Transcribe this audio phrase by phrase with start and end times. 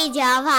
[0.00, 0.50] 地球跑。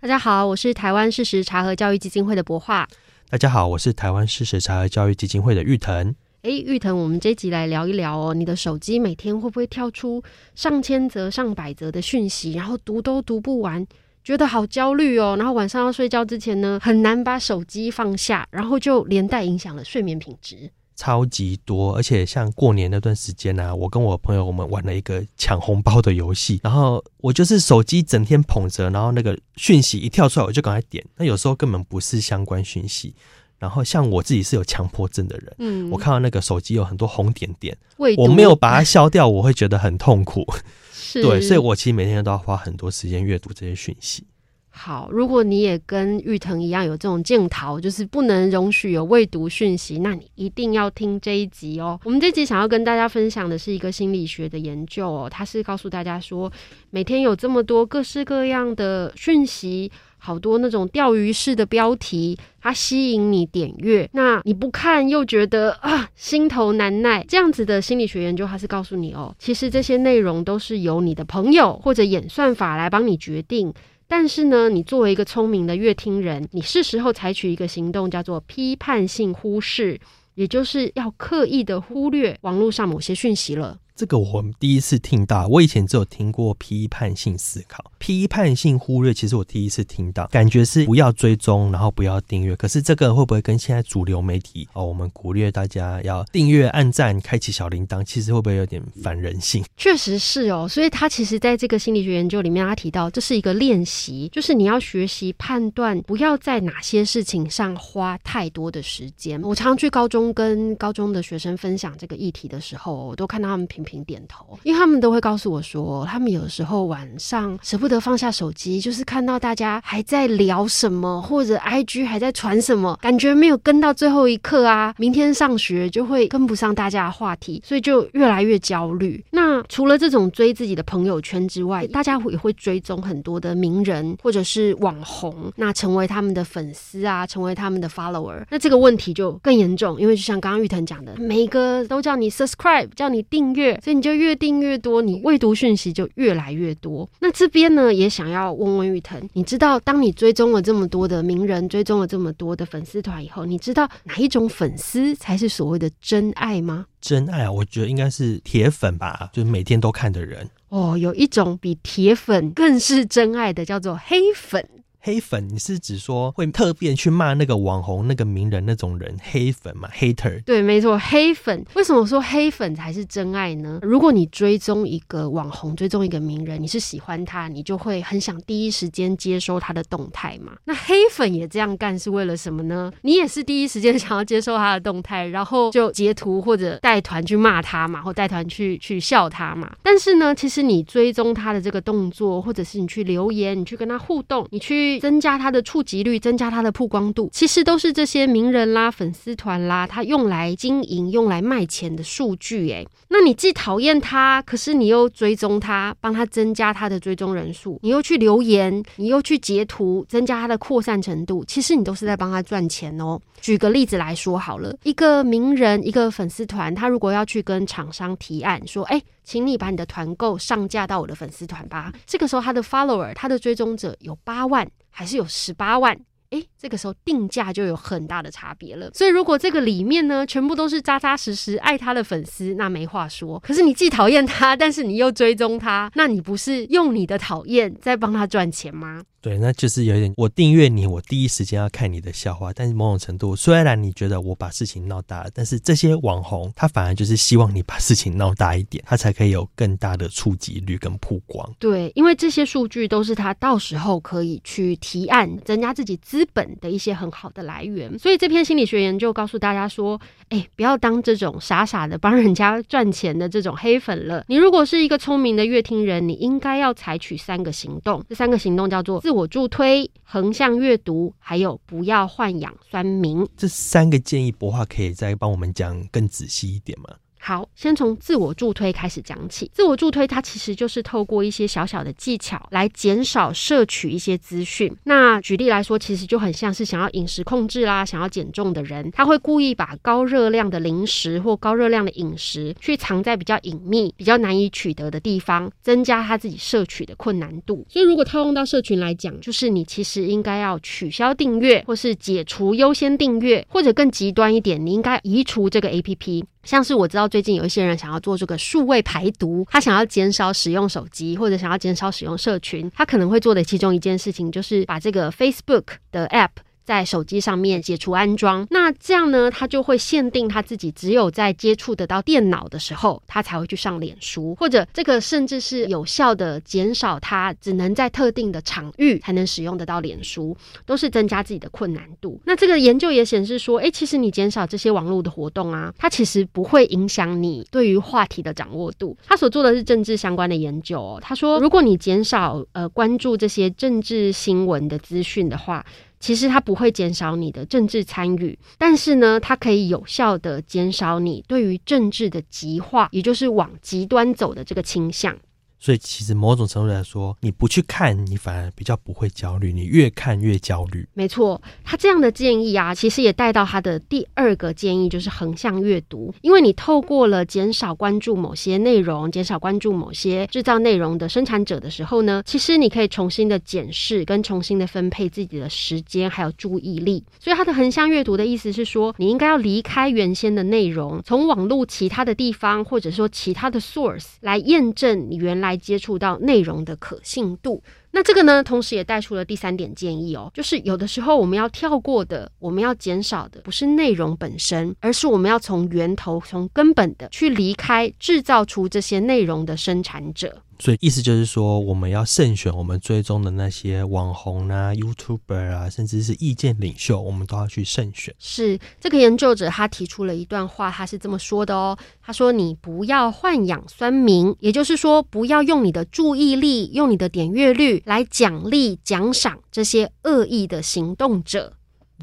[0.00, 2.86] 大家好，我是台湾事实查核教育基金会的博化。
[3.28, 6.14] 大家好，我是台湾事实查核教育基金会的玉腾。
[6.42, 10.22] 哎，玉腾，我们这集来聊一聊哦，你的手机每天会不会跳出
[10.54, 13.84] 上千则、上百则的讯息，然后读都读不完，
[14.22, 15.34] 觉得好焦虑哦。
[15.36, 20.70] 然后晚上要睡觉之前呢，很难把手机放下，然后就连带影响了睡眠品质。
[20.94, 33.14] 超级多，而且像过年那段时间呢、啊，我跟我朋友我们玩了一个抢红包的游戏，然后我就是手机整天捧着，然后那个讯息一跳出来我就赶快点，那有时候根本不是相关讯息，
[33.58, 37.76] 然后像我自己是有强迫症的人，嗯，我看到那个手机有很多红点点，
[38.16, 40.44] 我没有把它消掉，我会觉得很痛苦，
[40.92, 41.22] 是。
[41.22, 44.26] 对，所以我其实每天都要花很多时间阅读这些讯息。
[44.74, 52.00] 好，如果你也跟玉腾一样有这种镜头，就是不能容许有未读讯息，那你一定要听这一集哦。
[52.04, 56.50] 我们这集想要跟大家分享的是一个心理学的研究哦，它是告诉大家说，
[56.90, 73.72] 每天有这么多各式各样的讯息，好多那种钓鱼式的标题，它吸引你点阅，那你不看又觉得啊心头难耐，这样子的心理学研究，它是告诉你哦，其实这些内容都是由你的朋友或者演算法来帮你决定。
[74.14, 79.98] 但是呢，你作为一个聪明的乐听人，你是时候采取一个行动，叫做批判性忽视，
[80.34, 83.78] 也就是要刻意的忽略网络上某些讯息了。
[84.02, 92.56] 这个我们第一次听到，我以前只有听过批判性思考、批判性忽略，其实我第一次听到，感觉是不要追踪，然后不要订阅。
[92.56, 99.64] 可是这个会不会跟现在主流媒体哦，我们鼓励大家要订阅、按赞、开启小铃铛，其实会不会有点反人性？
[99.76, 109.40] 确实是哦，所以他其实在这个心理学研究里面，他提到这是一个练习，就是你要学习判断，不要在哪些事情上花太多的时间。
[109.42, 129.22] 我常常去高中跟高中的学生分享这个议题的时候，我都看到他们频频频点头，因为他们都会告诉我说，他们有时候晚上舍不得放下手机，就是看到大家还在聊什么，或者 IG 还在传什么，感觉没有跟到最后一刻啊，明天上学就会跟不上大家的话题，所以就越来越焦虑。
[129.32, 138.42] 那除了这种追自己的朋友圈之外，大家也会追踪很多的名人或者是网红，那成为他们的粉丝啊，成为他们的 follower。
[138.48, 143.71] 那这个问题就更严重，因为就像刚刚玉腾讲的，每一个都叫你 subscribe，叫你订阅。
[143.82, 147.08] 所以你就越订越多，你未读讯息就越来越多。
[147.20, 156.86] 那这边呢，也想要问问玉腾，你知道当你追踪了这么多的名人，追踪了这么多的粉丝团以后，你知道哪一种粉丝才是所谓的真爱吗？
[157.00, 160.48] 真爱啊，我觉得应该是铁粉吧，就是每天都看的人。
[160.68, 164.66] 哦，有一种比铁粉更是真爱的，叫做黑粉。
[165.04, 169.16] 黑粉，你是指说会特别去骂那个网红、那个名人那种人？
[169.32, 170.40] 黑粉嘛，hater。
[170.44, 171.64] 对，没错，黑粉。
[171.74, 173.80] 为什么说黑粉才是真爱呢？
[173.82, 180.52] 如果你追踪一个网红，追踪一个名人，你是喜欢他，你就会很想第一时间接收他的动态嘛。
[180.66, 182.92] 那黑粉也这样干是为了什么呢？
[183.00, 189.74] 你也是第一时间想要接收他的动态，然后就截图或者带团去骂他嘛，或带团去去笑他嘛。
[189.82, 194.91] 但是呢，其实你追踪他的这个动作，或者是你去留言，你去跟他互动，你去。
[195.00, 202.68] 增加它的触及率，增加它的曝光度，其实都是这些名人啦、粉丝团啦，他用来经营、用来卖钱的数据。
[202.70, 213.20] 诶，那你既讨厌他，可是你又追踪他，帮他增加他的追踪人数，你又去留言，你又去截图，增加他的扩散程度，其实你都是在帮他赚钱哦。
[213.40, 221.92] 举个例子来说好了，一个名人、一个粉丝团，他如果要去跟厂商提案说，哎，请你把你的团购上架到我的粉丝团吧。
[222.06, 225.98] 这个时候，他的 follower，他的追踪者有八万，还是有十八万？
[226.32, 228.90] 诶，这个时候定价就有很大的差别了。
[228.92, 233.38] 所以如果这个里面呢，全部都是扎扎实实爱他的粉丝，那没话说。
[233.40, 239.02] 可是你既讨厌他，但是你又追踪他，那你不是用你的讨厌在帮他赚钱吗？
[239.20, 242.52] 对，那就是有点，我订阅你，我第一时间要看你的笑话。
[242.52, 251.48] 但是某种程度，虽然你觉得我把事情闹大了，但是这些网红他反而就是希望你把事情闹大一点，他才可以有更大的触及率跟曝光。
[251.60, 257.98] 对，因为这些数据都是他到时候可以去提案增加自己资本的一些很好的来源。
[257.98, 264.24] 所以这篇心理学研究告诉大家说，哎，不要当这种傻傻的帮人家赚钱的这种黑粉了。
[264.28, 268.04] 你如果是一个聪明的乐听人，你应该要采取三个行动。
[268.08, 273.26] 这三个行动叫做自我助推、横向阅读，还有不要豢养酸民。
[273.36, 276.88] 这三个建议，博化可以再帮我们讲更仔细一点吗？
[277.24, 279.48] 好，先从自我助推开始讲起。
[279.54, 284.76] 自我助推它其实就是透过一些小小的技巧来减少摄取一些资讯。
[284.82, 297.64] 那举例来说，其实就很像是想要饮食控制啦、想要减重的人，他会故意把高热量的零食或高热量的饮食去藏在比较隐秘、比较难以取得的地方，增加他自己摄取的困难度。
[297.68, 306.24] 所以，如果套用到社群来讲，就是你其实应该要取消订阅，或是解除优先订阅，或者更极端一点，你应该移除这个 APP。
[306.44, 316.30] 像是我知道最近有一些人想要做这个数位排毒，他想要减少使用手机，或者想要减少使用社群，他可能会做的其中一件事情就是把这个 Facebook 的 App。
[316.64, 332.20] 在手机上面解除安装，那这样呢，他就会限定他自己只有在接触得到电脑的时候，他才会去上脸书，或者这个甚至是有效的减少他只能在特定的场域才能使用得到脸书，都是增加自己的困难度。
[332.24, 338.96] 那这个研究也显示说，诶，其实你减少这些网络的活动啊，它其实不会影响你对于话题的掌握度。
[339.06, 345.64] 他所做的是政治相关的研究哦，他说，如果你减少呃关注这些政治新闻的资讯的话。
[346.02, 355.16] 其实它不会减少你的政治参与，但是呢，它可以有效的减少你对于政治的极化，也就是往极端走的这个倾向。
[355.64, 360.88] 所以，其实某种程度来说，你不去看，你反而比较不会焦虑；你越看越焦虑。
[360.92, 366.12] 没错，他这样的建议啊，其实也带到他的第二个建议，就是横向阅读。
[366.20, 377.04] 因为你透过了减少关注某些内容，减少关注某些制造内容的生产者的时候呢，其实你可以重新的检视跟重新的分配自己的时间还有注意力。
[377.20, 385.51] 所以，他的横向阅读的意思是说，你应该要离开原先的内容，从网络其他的地方，或者说其他的 source 来验证你原来。
[385.52, 400.42] 来接触到内容的可信度，那这个呢，同时也带出了第三点建议哦，就是有的时候我们要跳过的，我们要减少的，不是内容本身，而是我们要从源头、从根本的去离开制造出这些内容的生产者。
[400.62, 408.14] 所以意思就是说，我们要慎选我们追踪的那些网红啊、YouTuber 啊，甚至是意见领袖，我们都要去慎选。
[408.20, 411.76] 是这个研究者他提出了一段话，他是这么说的哦。
[412.00, 421.54] 他说：“你不要豢养酸民，也就是说，不要用你的注意力、用你的点阅率来奖励、奖赏这些恶意的行动者。”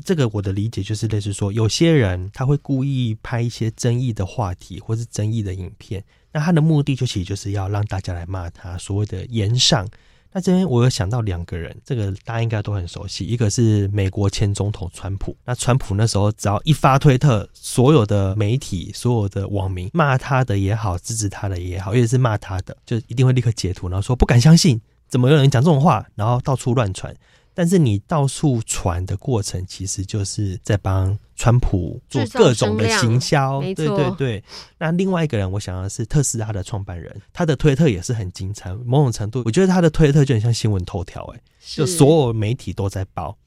[0.03, 6.03] 这个我的理解就是类似说，有些人他会故意拍一些争议的话题或是争议的影片。
[6.31, 9.87] 那他的目的就其实就是要让大家来骂他，所谓的言上。
[10.31, 15.35] 那这边我有想到两个人，这个大家应该都很熟悉，一个是美国前总统川普。
[15.43, 27.11] 那川普那时候只要一发推特，所有的媒体、所有的网民骂他的也好，支持他的也好，尤其是骂他的，就一定会立刻截图，然后说不敢相信，怎么有人讲这种话，然后到处乱传。
[27.59, 33.59] 但是你到处传的过程，其实就是在帮川普做各种的行销。
[33.59, 34.43] 对对对。
[34.77, 38.73] 那另外一个人，我想要是特斯拉的创办人，他的推特也是很精彩。
[38.85, 43.37] 某种程度，我觉得他的推特就很像新闻头条，哎，就所有媒体都在报。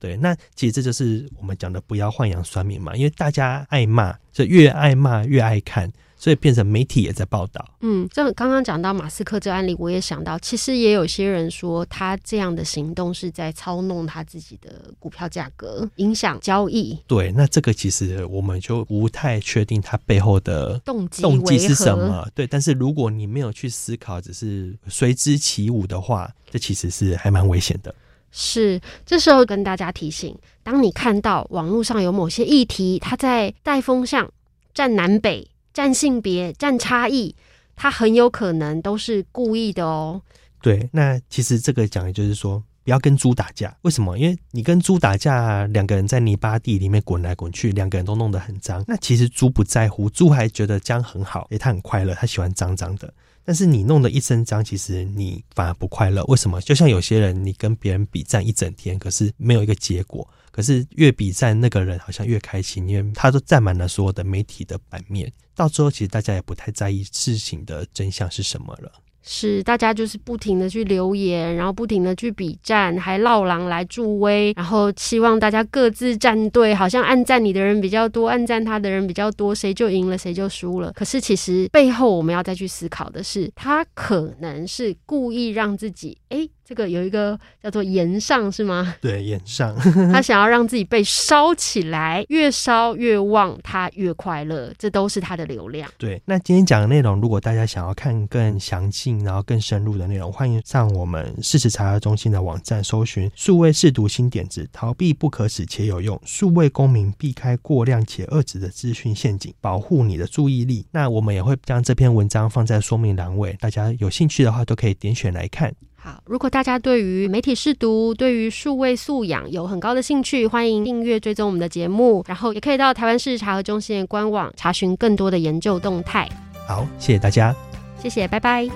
[0.00, 5.88] 对，那其实这就是我们讲的不要豢养酸民嘛，因为大家爱骂，就越爱骂越爱看。
[6.20, 7.64] 所以变成媒体也在报道。
[7.80, 16.98] 嗯，这刚刚讲到马斯克这案例，我也想到，其实也有些人说他这样的行动是在操弄他自己的股票价格，影响交易。
[17.06, 22.28] 对，那这个其实我们就不太确定他背后的动机动机是什么。
[22.34, 27.94] 对，但是如果你没有去思考，只是随之起舞的话，这其实是还蛮危险的。
[28.30, 34.30] 是，这时候跟大家提醒，当你看到网络上有某些议题，它在带风向，
[34.74, 35.48] 站南北。
[35.72, 37.34] 占性别、占差异，
[37.76, 40.20] 他很有可能都是故意的哦。
[40.60, 43.74] 对，那其实这个讲的就是说，不要跟猪打架。
[43.82, 44.18] 为什么？
[44.18, 48.84] 因为你跟猪打架，两个人在泥巴地里面滚来滚去，两个人都弄得很脏。
[48.86, 53.12] 那其实猪不在乎，猪还觉得这样很好，诶，他很快乐，他喜欢脏脏的。
[53.42, 56.22] 但是你弄得一身脏，其实你反而不快乐。
[56.24, 56.60] 为什么？
[56.60, 60.28] 就像有些人，你跟别人比战一整天，可是没有一个结果。
[60.50, 65.32] 可是越比战，那个人好像越开心，因为他都占满了所有的媒体的版面。
[65.54, 68.92] 到最后，其实大家也不太在意事情的真相是什么了。
[69.22, 80.90] 是，大家就是不停的去留言，然后不停的去比战，还闹狼来助威，然后希望大家各自站队，好像暗赞你的人比较多，暗赞他的人比较多，谁就赢了，谁就输了。
[80.94, 86.48] 可是其实背后我们要再去思考的是，他可能是故意让自己诶。
[86.70, 88.94] 这个有一个叫做炎上是吗？
[89.02, 89.74] 对，炎上，
[90.12, 95.90] 他想要让自己被烧起来，越烧越旺，他越快乐，这都是他的流量。
[95.98, 110.86] 对，那今天讲的内容，如果大家想要看更详尽，然后更深入的内容，欢迎上我们事实查核中心的网站，搜寻“数位试读新点子”，逃避不可耻且有用，数位公民避开过量且恶质的资讯陷阱，保护你的注意力。
[110.92, 115.74] 那我们也会将这篇文章放在说明栏位，大家有兴趣的话都可以点选来看。
[116.02, 126.26] 好，如果大家对于媒体试读、对于数位素养有很高的兴趣，欢迎订阅追踪我们的节目，然后也可以到台湾事实查核中心的官网查询更多的研究动态。
[126.66, 127.54] 好，谢谢大家，
[128.02, 128.66] 谢谢，拜拜。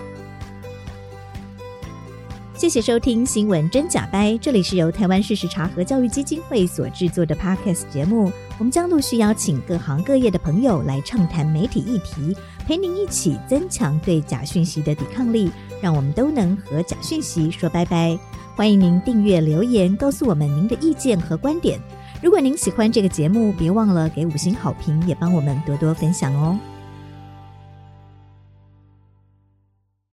[2.52, 15.50] 谢谢收听新闻真假掰，这里是由台湾事实查核教育基金会所制作的 Podcast 节目，我们将陆续邀请各行各业的朋友来畅谈媒体议题，陪您一起增强对假讯息的抵抗力。
[15.84, 18.18] 让我们都能和假讯息说拜拜。
[18.56, 21.78] 欢迎您订阅留言，告诉我们您的意见和观点。
[22.22, 26.58] 如果您喜欢这个节目，别忘了给五星好评，也帮我们多多分享哦。